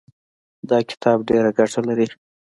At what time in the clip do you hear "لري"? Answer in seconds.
1.87-2.07